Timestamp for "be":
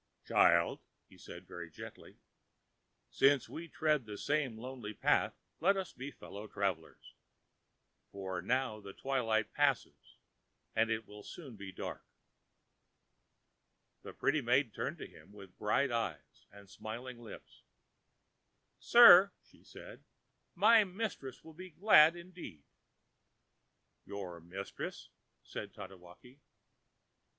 5.93-6.09, 11.55-11.71, 21.53-21.69